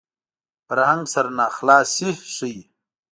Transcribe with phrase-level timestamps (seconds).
[0.67, 2.55] فرهنګ سرناخلاصي ښيي